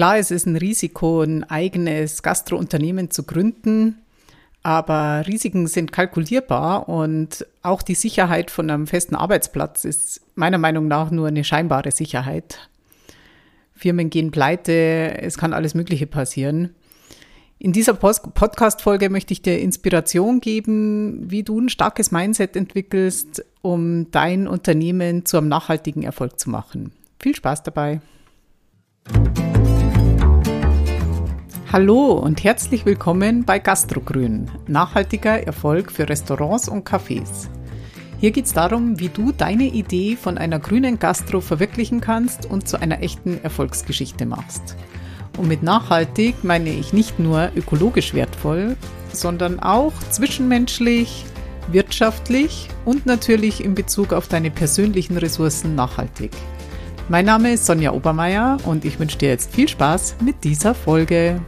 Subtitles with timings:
[0.00, 3.98] Klar, es ist ein Risiko, ein eigenes Gastrounternehmen zu gründen,
[4.62, 10.88] aber Risiken sind kalkulierbar und auch die Sicherheit von einem festen Arbeitsplatz ist meiner Meinung
[10.88, 12.70] nach nur eine scheinbare Sicherheit.
[13.74, 16.70] Firmen gehen pleite, es kann alles Mögliche passieren.
[17.58, 24.10] In dieser Podcast-Folge möchte ich dir Inspiration geben, wie du ein starkes Mindset entwickelst, um
[24.12, 26.92] dein Unternehmen zu einem nachhaltigen Erfolg zu machen.
[27.18, 28.00] Viel Spaß dabei!
[31.72, 37.48] Hallo und herzlich willkommen bei Gastrogrün, nachhaltiger Erfolg für Restaurants und Cafés.
[38.18, 42.66] Hier geht es darum, wie du deine Idee von einer grünen Gastro verwirklichen kannst und
[42.66, 44.74] zu einer echten Erfolgsgeschichte machst.
[45.38, 48.76] Und mit nachhaltig meine ich nicht nur ökologisch wertvoll,
[49.12, 51.24] sondern auch zwischenmenschlich,
[51.70, 56.32] wirtschaftlich und natürlich in Bezug auf deine persönlichen Ressourcen nachhaltig.
[57.10, 61.42] Mein Name ist Sonja Obermeier und ich wünsche dir jetzt viel Spaß mit dieser Folge.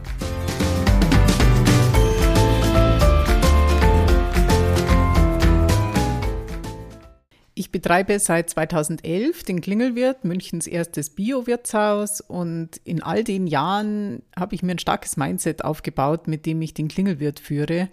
[7.53, 14.55] Ich betreibe seit 2011 den Klingelwirt, Münchens erstes Bio-Wirtshaus und in all den Jahren habe
[14.55, 17.87] ich mir ein starkes Mindset aufgebaut, mit dem ich den Klingelwirt führe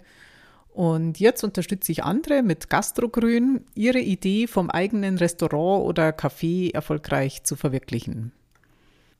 [0.81, 7.43] und jetzt unterstütze ich andere mit Gastrogrün, ihre Idee vom eigenen Restaurant oder Café erfolgreich
[7.43, 8.31] zu verwirklichen.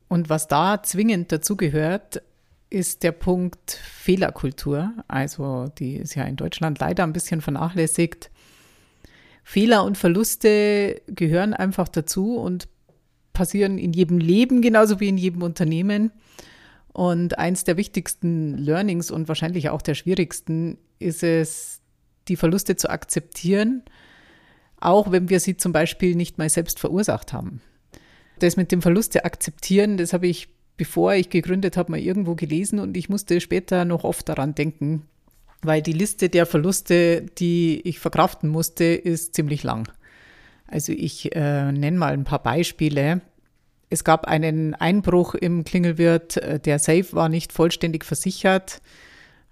[0.08, 2.20] Und was da zwingend dazugehört,
[2.68, 4.92] ist der Punkt Fehlerkultur.
[5.06, 8.32] Also die ist ja in Deutschland leider ein bisschen vernachlässigt.
[9.44, 12.66] Fehler und Verluste gehören einfach dazu und
[13.34, 16.10] passieren in jedem Leben genauso wie in jedem Unternehmen.
[16.92, 21.80] Und eins der wichtigsten Learnings und wahrscheinlich auch der schwierigsten ist es,
[22.28, 23.82] die Verluste zu akzeptieren,
[24.78, 27.60] auch wenn wir sie zum Beispiel nicht mal selbst verursacht haben.
[28.38, 32.78] Das mit dem Verluste akzeptieren, das habe ich, bevor ich gegründet habe, mal irgendwo gelesen
[32.78, 35.02] und ich musste später noch oft daran denken,
[35.62, 39.88] weil die Liste der Verluste, die ich verkraften musste, ist ziemlich lang.
[40.66, 43.20] Also ich äh, nenne mal ein paar Beispiele.
[43.92, 48.80] Es gab einen Einbruch im Klingelwirt, äh, der Safe war nicht vollständig versichert.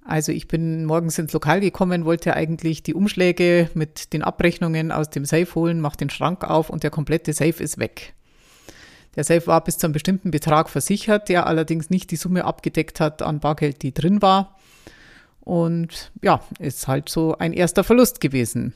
[0.03, 5.11] Also ich bin morgens ins Lokal gekommen, wollte eigentlich die Umschläge mit den Abrechnungen aus
[5.11, 8.15] dem Safe holen, mache den Schrank auf und der komplette Safe ist weg.
[9.15, 12.99] Der Safe war bis zu einem bestimmten Betrag versichert, der allerdings nicht die Summe abgedeckt
[12.99, 14.57] hat an Bargeld, die drin war.
[15.41, 18.73] Und ja, ist halt so ein erster Verlust gewesen.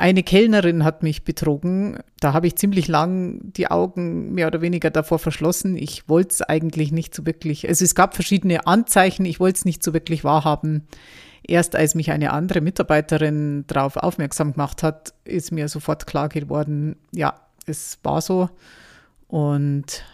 [0.00, 1.98] Eine Kellnerin hat mich betrogen.
[2.20, 5.76] Da habe ich ziemlich lang die Augen mehr oder weniger davor verschlossen.
[5.76, 7.68] Ich wollte es eigentlich nicht so wirklich.
[7.68, 9.26] Also es gab verschiedene Anzeichen.
[9.26, 10.86] Ich wollte es nicht so wirklich wahrhaben.
[11.42, 16.94] Erst als mich eine andere Mitarbeiterin darauf aufmerksam gemacht hat, ist mir sofort klar geworden,
[17.12, 17.34] ja,
[17.66, 18.50] es war so.
[19.26, 20.04] Und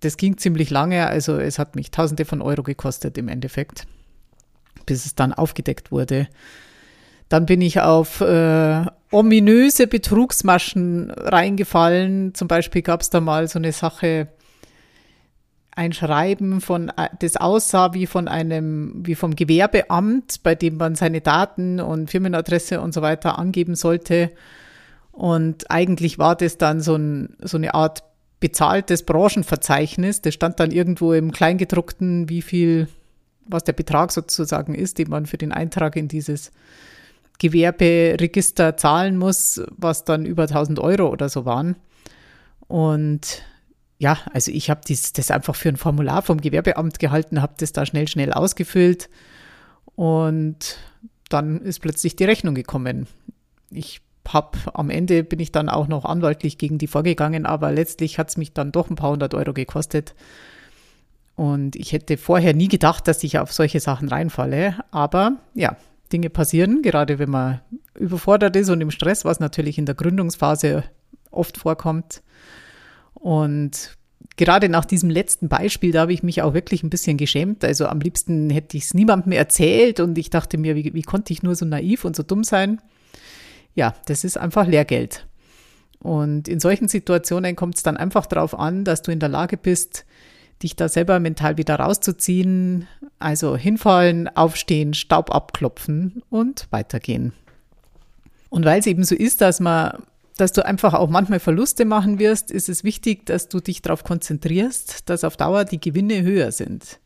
[0.00, 1.06] das ging ziemlich lange.
[1.06, 3.86] Also es hat mich Tausende von Euro gekostet im Endeffekt,
[4.86, 6.26] bis es dann aufgedeckt wurde.
[7.28, 12.34] Dann bin ich auf äh, ominöse Betrugsmaschen reingefallen.
[12.34, 14.28] Zum Beispiel gab es da mal so eine Sache,
[15.78, 16.90] ein Schreiben von,
[17.20, 22.80] das aussah wie von einem, wie vom Gewerbeamt, bei dem man seine Daten und Firmenadresse
[22.80, 24.32] und so weiter angeben sollte.
[25.12, 28.02] Und eigentlich war das dann so, ein, so eine Art
[28.40, 30.20] bezahltes Branchenverzeichnis.
[30.20, 32.88] Das stand dann irgendwo im Kleingedruckten, wie viel,
[33.46, 36.50] was der Betrag sozusagen ist, den man für den Eintrag in dieses
[37.38, 41.76] Gewerberegister zahlen muss, was dann über 1000 Euro oder so waren.
[42.66, 43.42] Und
[43.98, 47.86] ja, also ich habe das einfach für ein Formular vom Gewerbeamt gehalten, habe das da
[47.86, 49.08] schnell, schnell ausgefüllt
[49.94, 50.78] und
[51.28, 53.06] dann ist plötzlich die Rechnung gekommen.
[53.70, 58.18] Ich habe am Ende bin ich dann auch noch anwaltlich gegen die vorgegangen, aber letztlich
[58.18, 60.14] hat es mich dann doch ein paar hundert Euro gekostet.
[61.34, 64.76] Und ich hätte vorher nie gedacht, dass ich auf solche Sachen reinfalle.
[64.90, 65.76] Aber ja,
[66.12, 67.60] Dinge passieren, gerade wenn man
[67.98, 70.84] überfordert ist und im Stress, was natürlich in der Gründungsphase
[71.30, 72.22] oft vorkommt.
[73.14, 73.96] Und
[74.36, 77.64] gerade nach diesem letzten Beispiel, da habe ich mich auch wirklich ein bisschen geschämt.
[77.64, 81.32] Also am liebsten hätte ich es niemandem erzählt und ich dachte mir, wie, wie konnte
[81.32, 82.80] ich nur so naiv und so dumm sein?
[83.74, 85.26] Ja, das ist einfach Lehrgeld.
[86.00, 89.56] Und in solchen Situationen kommt es dann einfach darauf an, dass du in der Lage
[89.56, 90.04] bist,
[90.62, 92.86] dich da selber mental wieder rauszuziehen.
[93.18, 97.32] Also hinfallen, aufstehen, Staub abklopfen und weitergehen.
[98.50, 100.02] Und weil es eben so ist, dass man,
[100.36, 104.04] dass du einfach auch manchmal Verluste machen wirst, ist es wichtig, dass du dich darauf
[104.04, 106.98] konzentrierst, dass auf Dauer die Gewinne höher sind.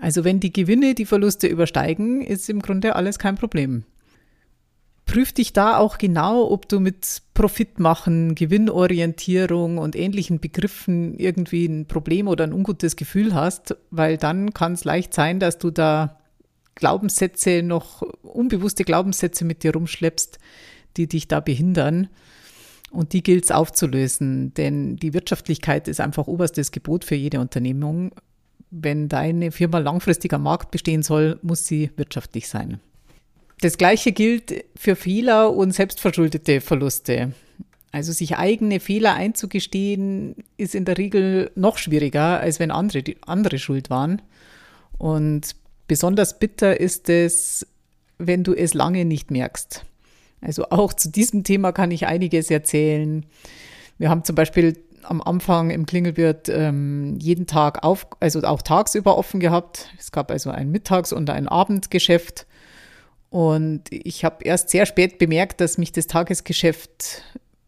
[0.00, 3.84] Also wenn die Gewinne die Verluste übersteigen, ist im Grunde alles kein Problem.
[5.10, 11.66] Prüf dich da auch genau, ob du mit Profit machen, Gewinnorientierung und ähnlichen Begriffen irgendwie
[11.66, 15.72] ein Problem oder ein ungutes Gefühl hast, weil dann kann es leicht sein, dass du
[15.72, 16.20] da
[16.76, 20.38] Glaubenssätze noch, unbewusste Glaubenssätze mit dir rumschleppst,
[20.96, 22.06] die dich da behindern.
[22.92, 28.12] Und die gilt es aufzulösen, denn die Wirtschaftlichkeit ist einfach oberstes Gebot für jede Unternehmung.
[28.70, 32.78] Wenn deine Firma langfristig am Markt bestehen soll, muss sie wirtschaftlich sein.
[33.60, 37.32] Das Gleiche gilt für Fehler und selbstverschuldete Verluste.
[37.92, 43.58] Also sich eigene Fehler einzugestehen, ist in der Regel noch schwieriger, als wenn andere, andere
[43.58, 44.22] schuld waren.
[44.96, 45.56] Und
[45.88, 47.66] besonders bitter ist es,
[48.18, 49.84] wenn du es lange nicht merkst.
[50.40, 53.26] Also auch zu diesem Thema kann ich einiges erzählen.
[53.98, 59.18] Wir haben zum Beispiel am Anfang im Klingelwirt ähm, jeden Tag auf, also auch tagsüber
[59.18, 59.90] offen gehabt.
[59.98, 62.46] Es gab also ein Mittags- und ein Abendgeschäft.
[63.30, 67.22] Und ich habe erst sehr spät bemerkt, dass mich das Tagesgeschäft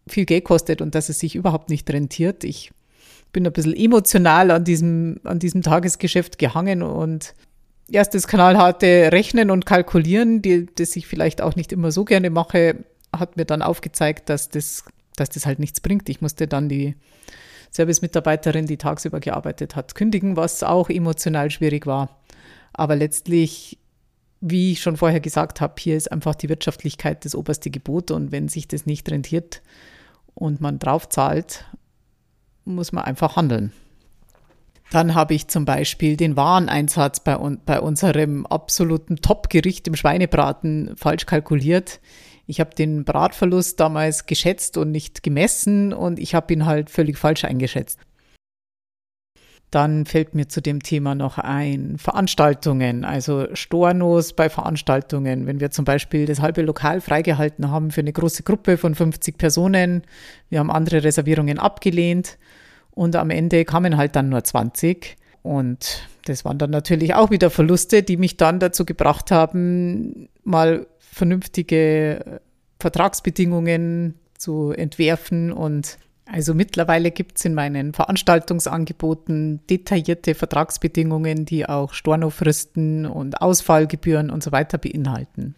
[0.09, 2.43] viel Geld kostet und dass es sich überhaupt nicht rentiert.
[2.45, 2.73] Ich
[3.33, 7.35] bin ein bisschen emotional an diesem, an diesem Tagesgeschäft gehangen und
[7.91, 12.31] erst das knallharte Rechnen und Kalkulieren, die, das ich vielleicht auch nicht immer so gerne
[12.31, 12.85] mache,
[13.17, 14.85] hat mir dann aufgezeigt, dass das,
[15.17, 16.09] dass das halt nichts bringt.
[16.09, 16.97] Ich musste dann die
[17.73, 22.21] Service-Mitarbeiterin, die tagsüber gearbeitet hat, kündigen, was auch emotional schwierig war.
[22.73, 23.79] Aber letztlich,
[24.43, 28.33] wie ich schon vorher gesagt habe, hier ist einfach die Wirtschaftlichkeit das oberste Gebot und
[28.33, 29.63] wenn sich das nicht rentiert
[30.35, 31.65] und man drauf zahlt,
[32.65, 33.73] muss man einfach handeln.
[34.91, 41.25] Dann habe ich zum Beispiel den Wareneinsatz bei, bei unserem absoluten Top-Gericht im Schweinebraten falsch
[41.25, 42.01] kalkuliert.
[42.47, 47.17] Ich habe den Bratverlust damals geschätzt und nicht gemessen und ich habe ihn halt völlig
[47.17, 48.01] falsch eingeschätzt.
[49.73, 55.47] Dann fällt mir zu dem Thema noch ein Veranstaltungen, also Stornos bei Veranstaltungen.
[55.47, 59.39] Wenn wir zum Beispiel das halbe Lokal freigehalten haben für eine große Gruppe von 50
[59.39, 60.03] Personen,
[60.51, 62.37] wir haben andere Reservierungen abgelehnt
[62.91, 65.17] und am Ende kamen halt dann nur 20.
[65.43, 70.87] Und das waren dann natürlich auch wieder Verluste, die mich dann dazu gebracht haben, mal
[70.99, 72.43] vernünftige
[72.79, 75.51] Vertragsbedingungen zu entwerfen.
[75.51, 75.97] Und
[76.33, 84.43] also mittlerweile gibt es in meinen Veranstaltungsangeboten detaillierte Vertragsbedingungen, die auch Stornofristen und Ausfallgebühren und
[84.43, 85.57] so weiter beinhalten.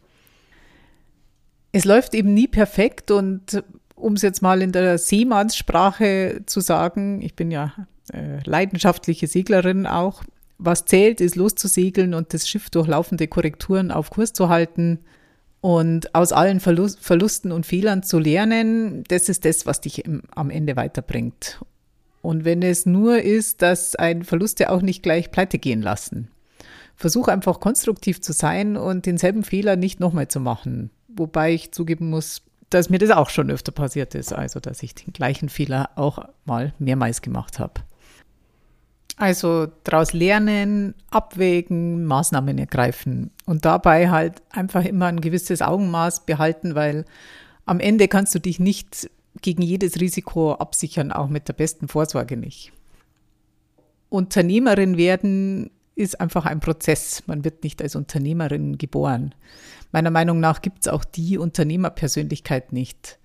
[1.71, 3.63] Es läuft eben nie perfekt und
[3.95, 7.73] um es jetzt mal in der Seemannssprache zu sagen, ich bin ja
[8.13, 10.25] äh, leidenschaftliche Seglerin auch,
[10.59, 14.99] was zählt, ist loszusegeln und das Schiff durch laufende Korrekturen auf Kurs zu halten
[15.65, 19.03] und aus allen Verlust, Verlusten und Fehlern zu lernen.
[19.09, 21.59] Das ist das, was dich im, am Ende weiterbringt.
[22.21, 26.29] Und wenn es nur ist, dass ein Verluste auch nicht gleich pleite gehen lassen.
[26.97, 30.91] Versuch einfach konstruktiv zu sein und denselben Fehler nicht nochmal zu machen.
[31.09, 34.95] Wobei ich zugeben muss, dass mir das auch schon öfter passiert ist, also dass ich
[34.95, 37.81] den gleichen Fehler auch mal mehrmals gemacht habe.
[39.17, 46.75] Also daraus lernen, abwägen, Maßnahmen ergreifen und dabei halt einfach immer ein gewisses Augenmaß behalten,
[46.75, 47.05] weil
[47.65, 49.09] am Ende kannst du dich nicht
[49.41, 52.73] gegen jedes Risiko absichern, auch mit der besten Vorsorge nicht.
[54.09, 57.23] Unternehmerin werden ist einfach ein Prozess.
[57.27, 59.35] Man wird nicht als Unternehmerin geboren.
[59.93, 63.19] Meiner Meinung nach gibt es auch die Unternehmerpersönlichkeit nicht.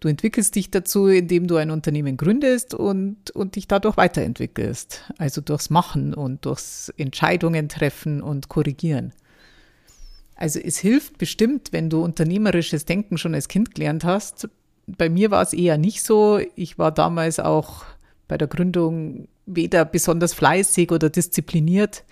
[0.00, 5.12] Du entwickelst dich dazu, indem du ein Unternehmen gründest und, und dich dadurch weiterentwickelst.
[5.18, 9.12] Also durchs Machen und durchs Entscheidungen treffen und korrigieren.
[10.36, 14.48] Also es hilft bestimmt, wenn du unternehmerisches Denken schon als Kind gelernt hast.
[14.86, 16.40] Bei mir war es eher nicht so.
[16.56, 17.84] Ich war damals auch
[18.26, 22.04] bei der Gründung weder besonders fleißig oder diszipliniert.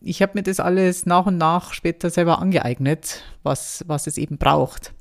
[0.00, 4.38] Ich habe mir das alles nach und nach später selber angeeignet, was, was es eben
[4.38, 4.94] braucht.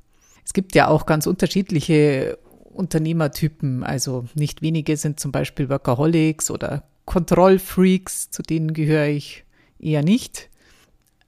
[0.52, 2.38] Es gibt ja auch ganz unterschiedliche
[2.74, 3.86] Unternehmertypen.
[3.86, 9.46] Also nicht wenige sind zum Beispiel Workaholics oder Kontrollfreaks, zu denen gehöre ich
[9.80, 10.50] eher nicht.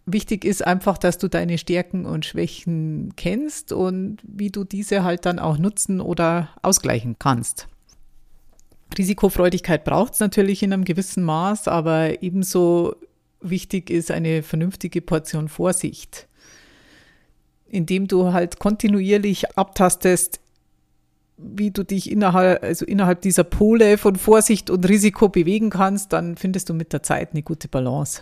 [0.05, 5.25] Wichtig ist einfach, dass du deine Stärken und Schwächen kennst und wie du diese halt
[5.25, 7.69] dann auch nutzen oder ausgleichen kannst.
[8.97, 12.97] Risikofreudigkeit braucht es natürlich in einem gewissen Maß, aber ebenso
[13.39, 16.27] wichtig ist eine vernünftige Portion Vorsicht,
[17.73, 20.39] indem du halt kontinuierlich abtastest,
[21.37, 26.37] wie du dich innerhalb, also innerhalb dieser Pole von Vorsicht und Risiko bewegen kannst, dann
[26.37, 28.21] findest du mit der Zeit eine gute Balance.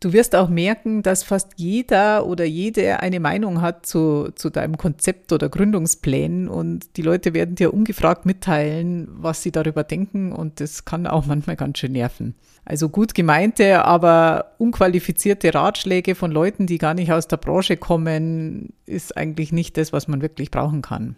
[0.00, 4.76] Du wirst auch merken, dass fast jeder oder jede eine Meinung hat zu, zu deinem
[4.76, 10.60] Konzept oder Gründungsplänen und die Leute werden dir ungefragt mitteilen, was sie darüber denken und
[10.60, 12.36] das kann auch manchmal ganz schön nerven.
[12.64, 18.72] Also gut gemeinte, aber unqualifizierte Ratschläge von Leuten, die gar nicht aus der Branche kommen,
[18.86, 21.16] ist eigentlich nicht das, was man wirklich brauchen kann.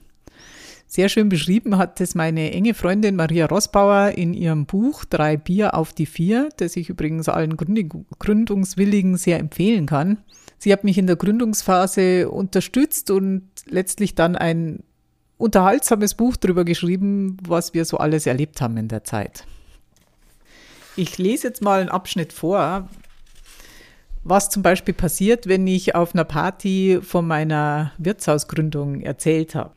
[0.92, 5.74] Sehr schön beschrieben hat es meine enge Freundin Maria Rossbauer in ihrem Buch Drei Bier
[5.74, 10.18] auf die Vier, das ich übrigens allen Gründungswilligen sehr empfehlen kann.
[10.58, 14.82] Sie hat mich in der Gründungsphase unterstützt und letztlich dann ein
[15.38, 19.44] unterhaltsames Buch darüber geschrieben, was wir so alles erlebt haben in der Zeit.
[20.96, 22.88] Ich lese jetzt mal einen Abschnitt vor,
[24.24, 29.70] was zum Beispiel passiert, wenn ich auf einer Party von meiner Wirtshausgründung erzählt habe.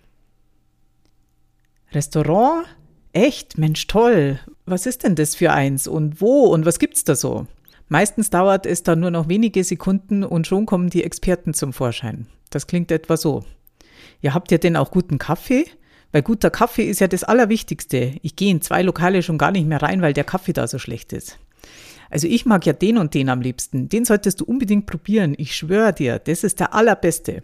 [1.94, 2.66] Restaurant?
[3.12, 3.58] Echt?
[3.58, 4.40] Mensch, toll.
[4.66, 7.48] Was ist denn das für eins und wo und was gibt's da so?
[7.90, 12.28] Meistens dauert es dann nur noch wenige Sekunden und schon kommen die Experten zum Vorschein.
[12.50, 13.44] Das klingt etwa so.
[14.22, 15.66] Ja, habt ihr denn auch guten Kaffee?
[16.12, 18.14] Weil guter Kaffee ist ja das Allerwichtigste.
[18.22, 20.80] Ich gehe in zwei Lokale schon gar nicht mehr rein, weil der Kaffee da so
[20.80, 21.38] schlecht ist.
[22.10, 23.90] Also ich mag ja den und den am liebsten.
[23.90, 25.34] Den solltest du unbedingt probieren.
[25.38, 27.42] Ich schwöre dir, das ist der allerbeste.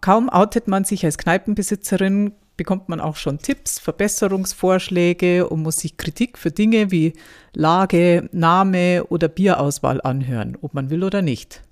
[0.00, 5.96] Kaum outet man sich als Kneipenbesitzerin, bekommt man auch schon Tipps, Verbesserungsvorschläge und muss sich
[5.96, 7.12] Kritik für Dinge wie
[7.54, 11.62] Lage, Name oder Bierauswahl anhören, ob man will oder nicht.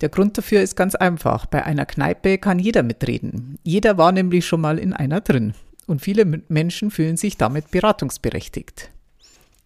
[0.00, 1.46] Der Grund dafür ist ganz einfach.
[1.46, 3.58] Bei einer Kneipe kann jeder mitreden.
[3.62, 5.54] Jeder war nämlich schon mal in einer drin.
[5.86, 8.90] Und viele Menschen fühlen sich damit beratungsberechtigt.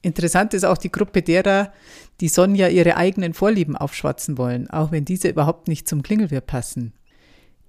[0.02, 1.72] Interessant ist auch die Gruppe derer,
[2.20, 6.92] die Sonja ihre eigenen Vorlieben aufschwatzen wollen, auch wenn diese überhaupt nicht zum Klingelwirt passen.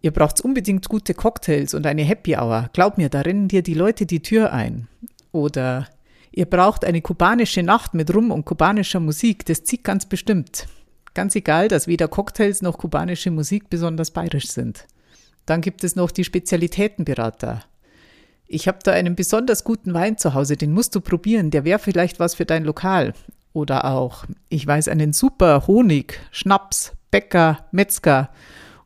[0.02, 2.70] Ihr braucht unbedingt gute Cocktails und eine Happy Hour.
[2.74, 4.88] Glaub mir, da rennen dir die Leute die Tür ein.
[5.32, 5.88] Oder
[6.32, 9.46] ihr braucht eine kubanische Nacht mit Rum und kubanischer Musik.
[9.46, 10.68] Das zieht ganz bestimmt.
[11.14, 14.86] Ganz egal, dass weder Cocktails noch kubanische Musik besonders bayerisch sind.
[15.48, 17.64] Dann gibt es noch die Spezialitätenberater.
[18.46, 21.80] Ich habe da einen besonders guten Wein zu Hause, den musst du probieren, der wäre
[21.80, 23.14] vielleicht was für dein Lokal.
[23.52, 28.30] Oder auch, ich weiß einen super Honig, Schnaps, Bäcker, Metzger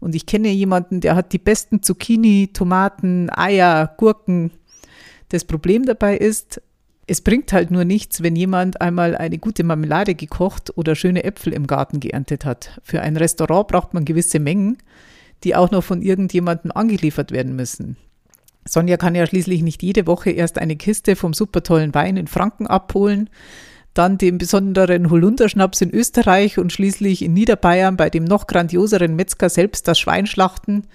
[0.02, 4.52] und ich kenne jemanden, der hat die besten Zucchini, Tomaten, Eier, Gurken.
[5.30, 6.62] Das Problem dabei ist,
[7.08, 11.54] es bringt halt nur nichts, wenn jemand einmal eine gute Marmelade gekocht oder schöne Äpfel
[11.54, 12.80] im Garten geerntet hat.
[12.84, 14.78] Für ein Restaurant braucht man gewisse Mengen,
[15.44, 17.98] die auch noch von irgendjemandem angeliefert werden müssen.
[18.66, 22.28] Sonja kann ja schließlich nicht jede Woche erst eine Kiste vom super tollen Wein in
[22.28, 23.30] Franken abholen,
[23.94, 29.50] dann den besonderen Holunderschnaps in Österreich und schließlich in Niederbayern bei dem noch grandioseren Metzger
[29.50, 30.88] selbst das Schwein schlachten,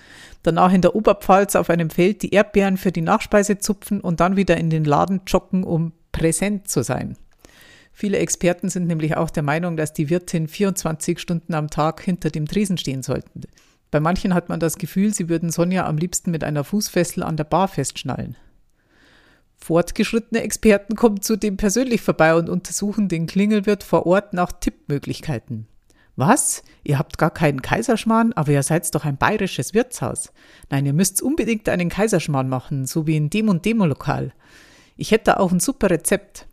[0.42, 4.36] danach in der Oberpfalz auf einem Feld die Erdbeeren für die Nachspeise zupfen und dann
[4.36, 7.16] wieder in den Laden joggen, um präsent zu sein.
[7.92, 12.30] Viele Experten sind nämlich auch der Meinung, dass die Wirtin 24 Stunden am Tag hinter
[12.30, 13.42] dem Tresen stehen sollten.
[13.90, 17.36] Bei manchen hat man das Gefühl, sie würden Sonja am liebsten mit einer Fußfessel an
[17.36, 18.36] der Bar festschnallen.
[19.66, 25.66] Fortgeschrittene Experten kommen zudem persönlich vorbei und untersuchen den Klingelwirt vor Ort nach Tippmöglichkeiten.
[26.14, 26.62] Was?
[26.84, 30.32] Ihr habt gar keinen Kaiserschmarrn, aber ihr seid doch ein bayerisches Wirtshaus.
[30.70, 34.32] Nein, ihr müsst unbedingt einen Kaiserschmarrn machen, so wie in dem und dem Lokal.
[34.96, 36.46] Ich hätte auch ein super Rezept.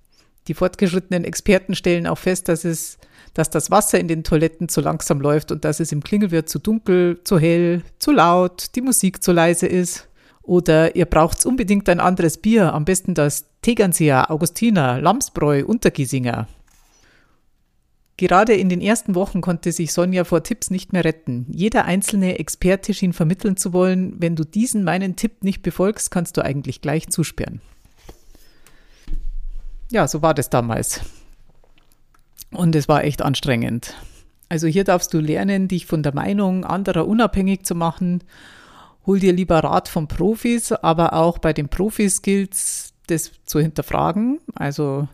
[0.48, 2.98] Die fortgeschrittenen Experten stellen auch fest, dass es,
[3.36, 6.58] dass das Wasser in den Toiletten zu langsam läuft und dass es im Klingelwirt zu
[6.58, 10.08] dunkel, zu hell, zu laut, die Musik zu leise ist.
[10.44, 16.48] Oder ihr braucht unbedingt ein anderes Bier, am besten das Tegernseer, Augustiner, Lamsbräu, Untergiesinger.
[18.18, 21.48] Gerade in den ersten Wochen konnte sich Sonja vor Tipps nicht mehr retten.
[21.50, 26.38] Jeder einzelne Experte schien vermitteln zu wollen, wenn du diesen meinen Tipp nicht befolgst, kannst
[26.38, 27.62] du eigentlich gleich zusperren.
[29.92, 31.02] Ja, so war das damals.
[32.52, 33.96] Und es war echt anstrengend.
[34.50, 38.24] Also hier darfst du lernen, dich von der Meinung anderer unabhängig zu machen
[39.06, 42.56] hol dir lieber Rat von Profis, aber auch bei den Profis gilt
[43.08, 44.40] das zu hinterfragen.
[44.56, 45.08] Also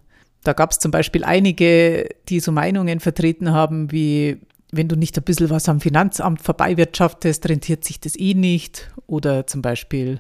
[0.44, 4.38] da gab es zum Beispiel einige, die so Meinungen vertreten haben, wie
[4.72, 8.92] wenn du nicht ein bisschen was am Finanzamt vorbeiwirtschaftest, rentiert sich das eh nicht.
[9.08, 10.20] Oder zum Beispiel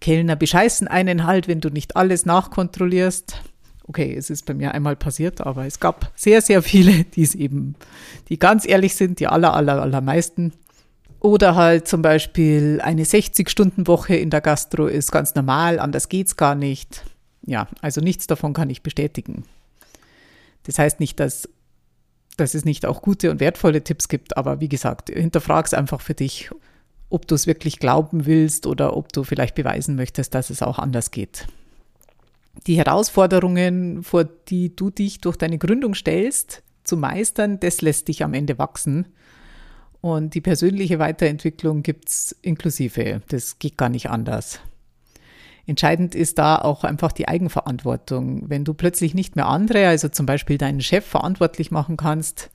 [0.00, 3.42] Kellner bescheißen einen halt, wenn du nicht alles nachkontrollierst.
[3.86, 7.34] Okay, es ist bei mir einmal passiert, aber es gab sehr, sehr viele, die es
[7.34, 7.74] eben,
[8.28, 10.52] die ganz ehrlich sind, die aller, aller, allermeisten.
[11.20, 16.54] Oder halt zum Beispiel eine 60-Stunden-Woche in der Gastro ist ganz normal, anders geht's gar
[16.54, 17.04] nicht.
[17.44, 19.44] Ja, also nichts davon kann ich bestätigen.
[20.64, 21.48] Das heißt nicht, dass,
[22.36, 26.14] dass es nicht auch gute und wertvolle Tipps gibt, aber wie gesagt, hinterfrag's einfach für
[26.14, 26.50] dich,
[27.10, 30.78] ob du es wirklich glauben willst oder ob du vielleicht beweisen möchtest, dass es auch
[30.78, 31.46] anders geht.
[32.66, 38.24] Die Herausforderungen, vor die du dich durch deine Gründung stellst, zu meistern, das lässt dich
[38.24, 39.06] am Ende wachsen.
[40.00, 43.22] Und die persönliche Weiterentwicklung gibt es inklusive.
[43.28, 44.60] Das geht gar nicht anders.
[45.66, 48.48] Entscheidend ist da auch einfach die Eigenverantwortung.
[48.48, 52.50] Wenn du plötzlich nicht mehr andere, also zum Beispiel deinen Chef verantwortlich machen kannst,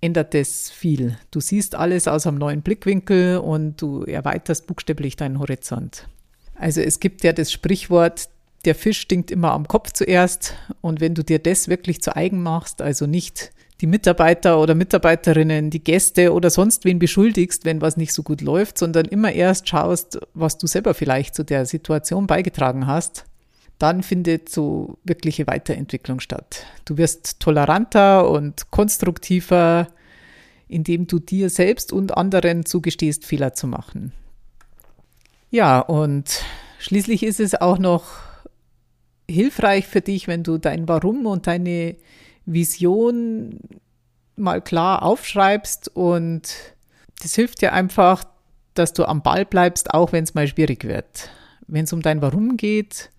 [0.00, 1.16] ändert das viel.
[1.30, 6.06] Du siehst alles aus einem neuen Blickwinkel und du erweiterst buchstäblich deinen Horizont.
[6.54, 8.28] Also es gibt ja das Sprichwort,
[8.66, 10.54] der Fisch stinkt immer am Kopf zuerst.
[10.82, 15.70] Und wenn du dir das wirklich zu eigen machst, also nicht die Mitarbeiter oder Mitarbeiterinnen,
[15.70, 19.68] die Gäste oder sonst wen beschuldigst, wenn was nicht so gut läuft, sondern immer erst
[19.68, 23.24] schaust, was du selber vielleicht zu der Situation beigetragen hast,
[23.78, 26.66] dann findet so wirkliche Weiterentwicklung statt.
[26.84, 29.88] Du wirst toleranter und konstruktiver,
[30.68, 34.12] indem du dir selbst und anderen zugestehst, Fehler zu machen.
[35.50, 36.42] Ja, und
[36.78, 38.04] schließlich ist es auch noch
[39.28, 41.96] hilfreich für dich, wenn du dein Warum und deine
[42.46, 43.58] Vision
[44.36, 46.56] mal klar aufschreibst und
[47.22, 48.24] das hilft dir einfach,
[48.74, 51.30] dass du am Ball bleibst, auch wenn es mal schwierig wird.
[51.66, 53.10] Wenn es um dein Warum geht,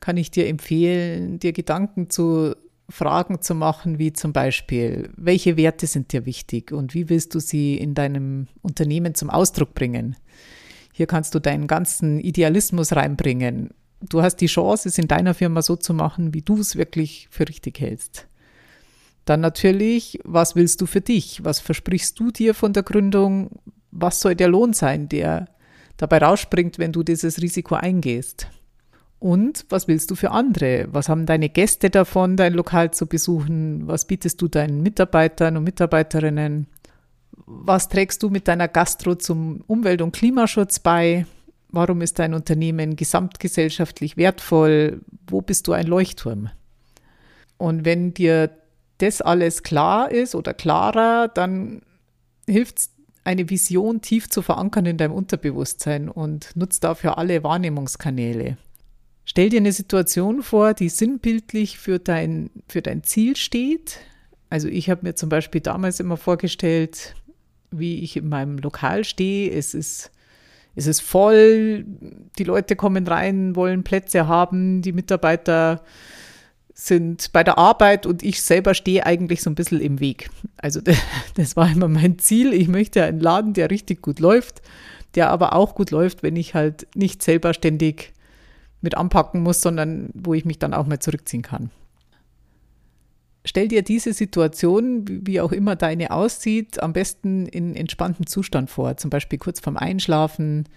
[0.00, 2.56] kann ich dir empfehlen, dir Gedanken zu
[2.88, 7.40] Fragen zu machen, wie zum Beispiel, welche Werte sind dir wichtig und wie willst du
[7.40, 10.16] sie in deinem Unternehmen zum Ausdruck bringen?
[10.92, 13.70] Hier kannst du deinen ganzen Idealismus reinbringen.
[14.02, 17.28] Du hast die Chance, es in deiner Firma so zu machen, wie du es wirklich
[17.30, 18.26] für richtig hältst.
[19.24, 21.44] Dann natürlich, was willst du für dich?
[21.44, 23.50] Was versprichst du dir von der Gründung?
[23.90, 25.46] Was soll der Lohn sein, der
[25.96, 28.48] dabei rausspringt, wenn du dieses Risiko eingehst?
[29.20, 30.88] Und was willst du für andere?
[30.90, 33.86] Was haben deine Gäste davon, dein Lokal zu besuchen?
[33.86, 36.66] Was bietest du deinen Mitarbeitern und Mitarbeiterinnen?
[37.46, 41.26] Was trägst du mit deiner Gastro zum Umwelt- und Klimaschutz bei?
[41.68, 45.02] Warum ist dein Unternehmen gesamtgesellschaftlich wertvoll?
[45.28, 46.50] Wo bist du ein Leuchtturm?
[47.58, 48.50] Und wenn dir
[49.02, 51.82] das alles klar ist oder klarer, dann
[52.48, 52.90] hilft es,
[53.24, 58.56] eine Vision tief zu verankern in deinem Unterbewusstsein und nutzt dafür alle Wahrnehmungskanäle.
[59.24, 64.00] Stell dir eine Situation vor, die sinnbildlich für dein, für dein Ziel steht.
[64.50, 67.14] Also ich habe mir zum Beispiel damals immer vorgestellt,
[67.70, 69.52] wie ich in meinem Lokal stehe.
[69.52, 70.10] Es ist,
[70.74, 71.84] es ist voll,
[72.38, 75.82] die Leute kommen rein, wollen Plätze haben, die Mitarbeiter
[76.86, 80.30] sind bei der Arbeit und ich selber stehe eigentlich so ein bisschen im Weg.
[80.56, 80.80] Also
[81.34, 82.52] das, war immer mein Ziel.
[82.52, 84.62] Ich möchte einen Laden, der richtig gut läuft,
[85.14, 88.12] der aber auch gut läuft, wenn ich halt nicht selber ständig
[88.80, 91.70] mit anpacken muss, sondern wo ich mich dann auch mal zurückziehen kann.
[93.44, 98.96] Stell dir diese Situation, wie auch immer deine aussieht, am besten in entspanntem Zustand vor,
[98.96, 100.68] zum Beispiel kurz vorm Einschlafen,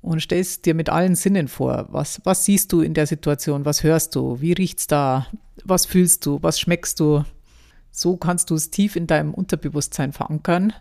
[0.00, 3.82] und stellst dir mit allen Sinnen vor, was, was siehst du in der Situation, was
[3.82, 5.26] hörst du, wie riecht's da,
[5.64, 7.24] was fühlst du, was schmeckst du.
[7.90, 10.72] So kannst du es tief in deinem Unterbewusstsein verankern.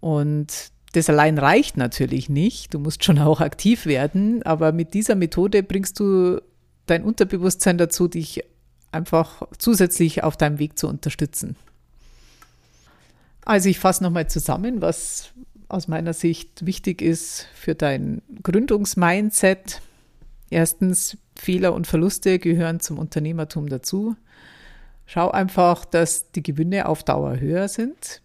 [0.00, 2.74] Und das allein reicht natürlich nicht.
[2.74, 6.40] Du musst schon auch aktiv werden, aber mit dieser Methode bringst du
[6.86, 8.44] dein Unterbewusstsein dazu, dich
[8.92, 11.56] einfach zusätzlich auf deinem Weg zu unterstützen.
[13.44, 15.32] Also ich fasse nochmal zusammen, was,
[15.72, 19.80] aus meiner Sicht wichtig ist für dein Gründungsmindset.
[20.50, 24.16] Erstens, Fehler und Verluste gehören zum Unternehmertum dazu.
[25.06, 28.22] Schau einfach, dass die Gewinne auf Dauer höher sind.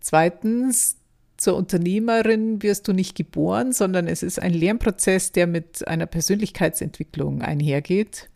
[0.00, 0.96] Zweitens,
[1.36, 7.42] zur Unternehmerin wirst du nicht geboren, sondern es ist ein Lernprozess, der mit einer Persönlichkeitsentwicklung
[7.42, 8.28] einhergeht.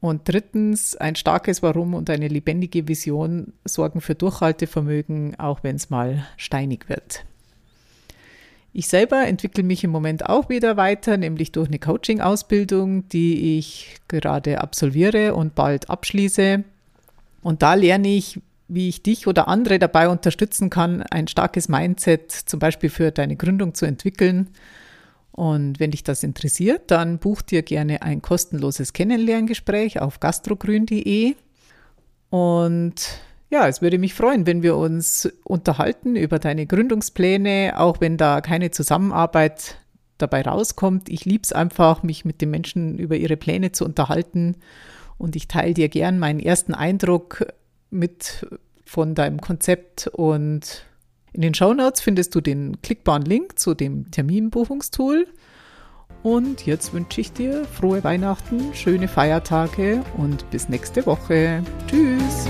[0.00, 5.90] Und drittens, ein starkes Warum und eine lebendige Vision sorgen für Durchhaltevermögen, auch wenn es
[5.90, 7.24] mal steinig wird.
[8.72, 13.96] Ich selber entwickle mich im Moment auch wieder weiter, nämlich durch eine Coaching-Ausbildung, die ich
[14.06, 16.62] gerade absolviere und bald abschließe.
[17.42, 22.30] Und da lerne ich, wie ich dich oder andere dabei unterstützen kann, ein starkes Mindset
[22.32, 24.50] zum Beispiel für deine Gründung zu entwickeln
[25.36, 31.36] und wenn dich das interessiert, dann buch dir gerne ein kostenloses Kennenlerngespräch auf gastrogrün.de.
[32.30, 32.94] Und
[33.50, 38.40] ja, es würde mich freuen, wenn wir uns unterhalten über deine Gründungspläne, auch wenn da
[38.40, 39.76] keine Zusammenarbeit
[40.16, 41.10] dabei rauskommt.
[41.10, 44.56] Ich liebe es einfach, mich mit den Menschen über ihre Pläne zu unterhalten.
[45.18, 47.46] Und ich teile dir gern meinen ersten Eindruck
[47.90, 48.46] mit
[48.86, 50.86] von deinem Konzept und
[51.36, 55.26] in den Shownotes findest du den klickbaren Link zu dem Terminbuchungstool.
[56.22, 61.62] Und jetzt wünsche ich dir frohe Weihnachten, schöne Feiertage und bis nächste Woche.
[61.88, 62.48] Tschüss!